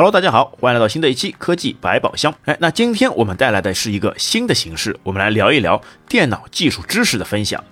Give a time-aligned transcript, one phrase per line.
[0.00, 2.34] Hello，大家好，欢迎来到新的一期科技百宝箱。
[2.46, 7.62] 哎，那今天我们带来的是一个新的形式，我们来聊一聊电脑技术知识的分享。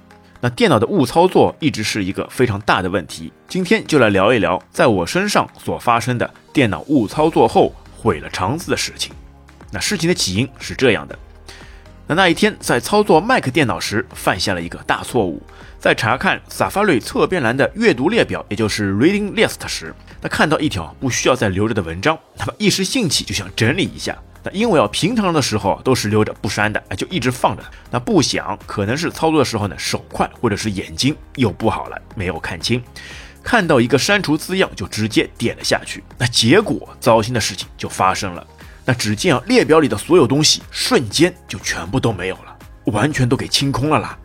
[0.42, 9.10] 那电脑的误操作一直是一个非常大的问题，今天就来聊一聊在我身上所发生的电脑误操作后毁了肠子的事情。
[9.70, 11.18] 那事情的起因是这样的。
[12.08, 15.42] 那那一天在操作 Mac 电脑时，犯下了一个大错误。
[15.78, 24.16] 在查看 Safari 侧边栏的阅读列表，也就是 Reading List 时，他看到一条不需要再留着的文章，那么一时兴起就想整理一下。
[24.42, 27.62] 那因为啊，平常的时候都是留着不删的，就一直放着。
[27.90, 32.82] 那不想，可能是操作的时候呢手快，或者是眼睛又不好了，没有看清，
[33.42, 36.02] 看到一个删除字样就直接点了下去。
[36.16, 38.46] 那结果糟心的事情就发生了。
[38.88, 44.18] 那只见啊，列表里的所有东西瞬间就全部都没有了，完全都给清空了啦。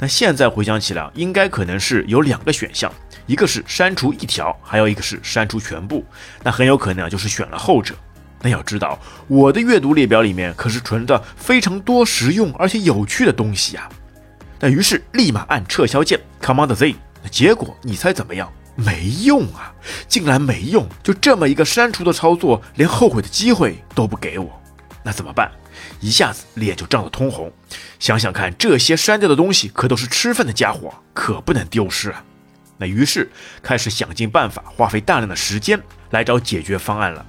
[0.00, 2.92] 那现在回想起来，应该可能是有两个选项，
[3.26, 6.04] 一个是删除一条，还有一个是删除全部。
[6.42, 7.94] 那很有可能啊就是选了后者。
[8.42, 13.88] 那要知道，我的阅读列表里面可是存着非常多实用而且有趣的东西呀。
[14.58, 18.52] 那于是立马按撤销键 Command Z，那结果你猜怎么样？
[18.80, 19.74] 没用啊，
[20.06, 20.86] 竟然没用！
[21.02, 24.62] 就这么一个删除的操作，连后悔的机会都不给我，
[25.02, 25.50] 那怎么办？
[25.98, 27.52] 一下子脸就涨得通红。
[27.98, 32.22] 想想看，这些删掉的东西可都是吃饭的家伙，可不能丢失啊！
[32.76, 33.28] 那于是
[33.64, 37.26] 开始想尽办法，花费大量的时间来找解决方案了。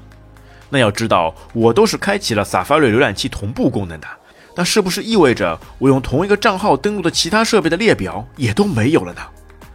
[0.70, 4.08] 那要知道，我都是开启了 Safari 浏览器同步功能的，
[4.56, 9.22] 那是不是意味着我用同一个账号登录的其他设备的列表也都没有了呢？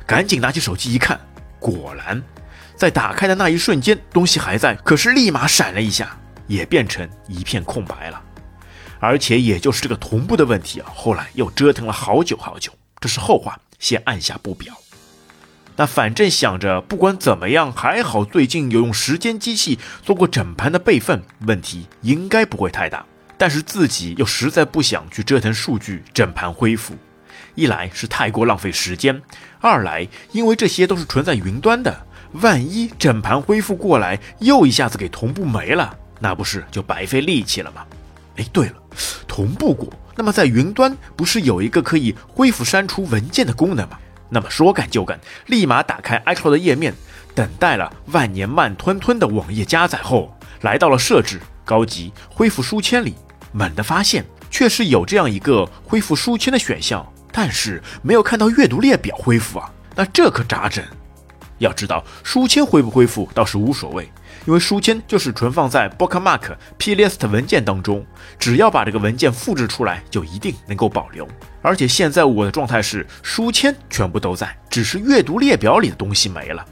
[0.07, 1.19] 赶紧拿起手机一看。
[1.65, 2.23] 果然，
[2.77, 6.15] 在打开的那一瞬间，东西还在，可是立马闪了一下，
[6.47, 8.23] 也变成一片空白了。
[9.01, 12.71] 而且，也就是这个同步的问题啊，后来又折腾了好久好久。
[13.01, 14.75] 这是后话，先按下不表。
[15.77, 23.07] 那反正想着，不管怎么样，还好最近有用时间机器做过整盘的备份，问题应该不会太大。
[23.39, 26.95] 但是自己又实在不想去折腾数据整盘恢复。
[27.55, 29.21] 一来是太过浪费时间，
[29.61, 37.85] 二来因为这些都是存在云端的，万一整盘恢复过来又一下子给同步没了，那不是就白费力气了吗？
[38.37, 38.75] 哎，对了，
[39.29, 43.99] 同步过，那么在云端不是有一个可以恢复删除文件的功能吗？
[44.29, 46.93] 那么说干就干，立马打开 iCloud 的页面，
[47.35, 53.15] 等待了万年慢吞吞的网页加载后，来到了设置高级恢复书签里，
[53.53, 57.07] 猛地发现确实有这样一个恢复书签的选项。
[57.37, 60.85] 但是没有看到阅读列表恢复啊，那这可咋整？
[61.59, 64.09] 要知道书签恢不恢复倒是无所谓，
[64.47, 68.07] 因为书签就是存放在 Bookmark plist 文件当中，
[68.39, 71.27] 只要把这个文件复制出来，就一定能够保留。
[71.61, 76.65] 而且现在我的状态是书签全部都在，只是阅读列表里的东西没了。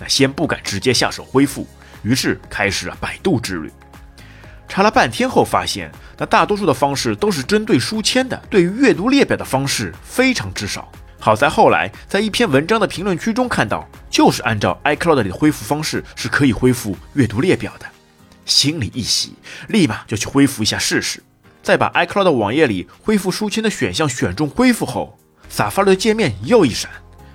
[0.00, 1.66] 那先不敢直接下手恢复，
[2.02, 3.70] 于是开始了百度之旅。
[4.68, 10.90] 查了半天后，发现那大多数的方式都是针对书签的，对于阅读列表的方式非常之少。
[11.18, 17.86] 好在后来在一篇文章的评论区中看到，就是按照 iCloud 里的恢复方式是可以恢复阅读列表的，
[18.44, 19.34] 心里一喜，
[19.68, 21.22] 立马就去恢复一下试试。
[21.62, 25.18] 再把 iCloud 网页里恢复书签的选项选中恢复后
[25.50, 26.90] ，Safari 的界面又一闪，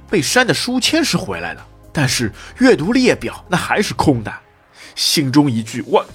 [0.09, 4.31] 被删的书签是回来了，但是阅读列表那还是空的，
[4.95, 6.05] 心中一句我。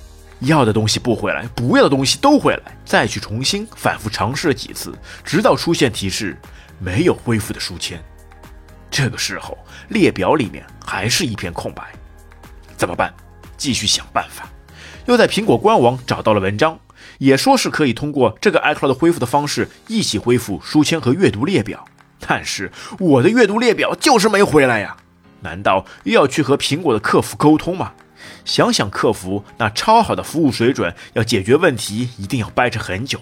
[0.41, 4.93] 要的东西不回来，不要的东西都回来，再去重新反复尝试了几次，
[5.25, 6.37] 直到出现提示
[6.79, 8.03] 没有恢复的书签。
[8.91, 9.57] 这个时候
[9.89, 11.83] 列表里面还是一片空白，
[12.77, 13.13] 怎么办？
[13.57, 14.49] 继续想办法。
[15.07, 16.79] 又在苹果官网找到了文章，
[17.19, 21.85] 也说是可以通过这个 iCloud 恢复的方式一起恢复书签和阅读列表，
[22.21, 24.97] 但是我的阅读列表就是没回来呀！
[25.41, 27.93] 难道又要去和苹果的客服沟通吗？
[28.45, 33.21] 想想客服那超好的服务水准，要解决问题一定要掰扯很久。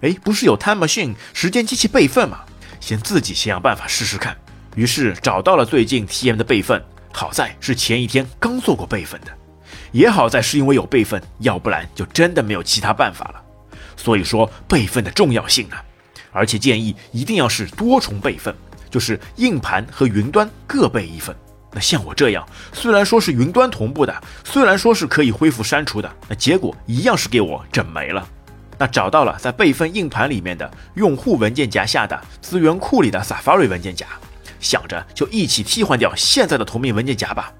[0.00, 2.40] 哎，不是有 Time Machine 时间机器备份吗？
[2.80, 4.36] 先自己想想办法试试看。
[4.76, 9.32] 于是找到了最近 TM 的备份，好在是前一天刚做过备份的，
[9.92, 13.42] 也好在是因为有备份，要不然就真的没有其他办法了。
[13.96, 15.84] 所以说备份的重要性啊，
[16.32, 18.54] 而且建议一定要是多重备份，
[18.88, 21.36] 就是硬盘和云端各备一份。
[21.72, 28.26] 那像我这样，虽然说是云端同步的，虽然说是可以恢复删除的，那结果一样是给我整没了。
[28.76, 34.06] 那找到了在备份硬盘里面的用户文件夹下的资源库里的 Safari 文件夹，
[34.58, 37.52] 想着就一起替换掉现在的同名文件夹吧。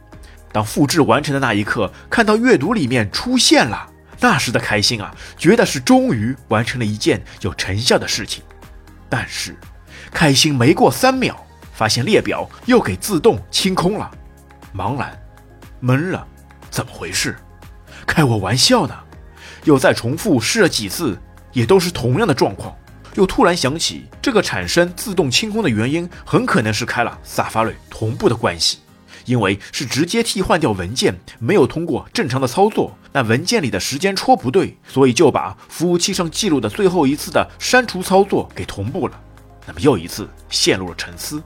[0.51, 3.87] 当复制完成的那一刻，看到阅读里面出现了，
[4.19, 8.43] 那时的开心啊，觉得是终于完成了一件有成效的事情。
[9.09, 9.55] 但是，
[10.11, 11.47] 开心没过三秒。
[11.81, 14.11] 发现列表又给自动清空了，
[14.77, 15.19] 茫然，
[15.82, 16.29] 懵了，
[16.71, 17.35] 怎么回事？
[18.06, 18.94] 开我玩笑呢！
[19.65, 21.19] 又再重复试了几次，
[21.55, 22.77] 也都是同样的状况。
[23.15, 28.81] 又突然想起，这个产生自动清空的原因，很可能是开了 Safari 同步的关系，
[29.25, 39.19] 因为是直接替换掉文件，没有通过正常的操作，那文件里的时间戳不对，所以就把服务器上记录的最后一次的删除操作给同步了。
[39.67, 41.43] 那么又一次陷入了沉思，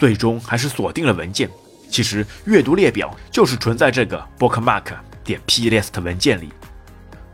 [0.00, 1.48] 最终还是锁定了文件。
[1.90, 6.48] 其实阅读列表就是存在这个 bookmark 点 plist 文件里。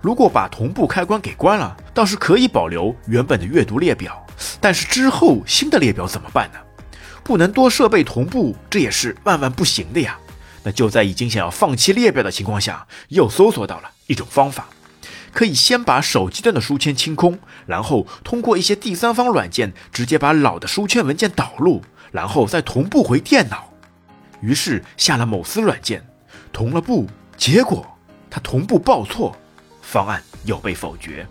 [0.01, 4.27] 如果把同步开关给关了，倒是可以保留原本的阅读列表，
[4.61, 6.59] 但是之后新的列表怎么办呢？
[7.23, 10.19] 不能多设备同步，这也是万万不行的呀。
[10.65, 14.67] 那就在已经想要放弃列表的情况下，又搜索到了一种方法，
[15.37, 23.71] 可以先把手机端的书签清空，然后通过一些第三方软件直接把老的书签文件导入，然后再同步回电脑。
[24.41, 26.03] 于是下了某司软件，
[26.55, 27.07] 同了步，
[27.37, 27.87] 结果
[28.31, 29.37] 它同步报错。
[29.83, 31.27] 方案又被否决，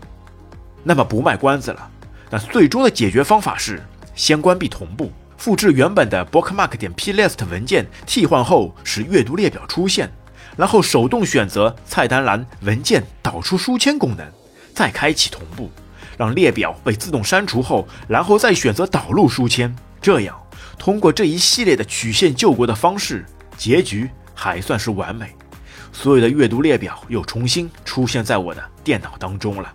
[0.84, 1.90] 那么不卖关子了。
[2.30, 3.81] 那最终的解决方法是
[4.13, 10.12] 先关闭同步，复制原本的 bookmark 点 plist 文件，替换后使阅读列表出现，
[10.56, 14.25] 然后手动选择菜单栏文件导出书签功能，
[14.74, 15.69] 再开启同步，
[16.18, 19.75] 让列表被自动删除后，然后再选择导入书签。
[20.02, 20.40] 这样
[20.78, 23.25] 通过这一系列的曲线救国的方式，
[23.57, 25.34] 结局还算是完美。
[25.92, 29.74] 所有的阅读列表又重新出现在我的电脑当中了，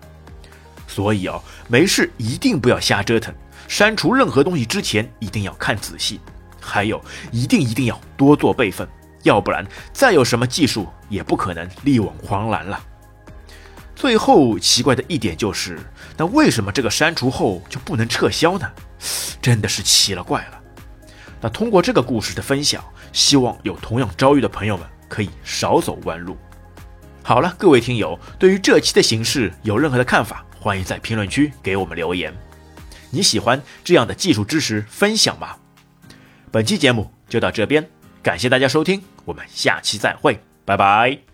[0.87, 3.35] 所以哦，没事一定不要瞎折腾，
[3.67, 6.21] 删除任何东西之前一定要看仔细，
[6.61, 8.87] 还有一定一定要多做备份，
[9.23, 12.81] 要不然再有什么技术也不可能力挽狂澜了。
[13.95, 15.79] 最后奇怪的一点就是，
[16.17, 18.71] 那为什么这个删除后就不能撤销呢？
[19.41, 20.61] 真的是奇了怪了。
[21.41, 24.87] 那通过这个故事的分享，希望有同样遭遇的朋友们。
[25.11, 26.39] 可以少走弯路。
[27.25, 32.33] 好了，各位听友，对于这期的形式有任何的看法，欢迎在评论区给我们留言。
[33.11, 35.57] 你喜欢这样的技术知识分享吗？
[36.53, 37.91] 本期节目就到这边，
[38.23, 41.30] 感谢大家收听，我们下期再会，拜拜。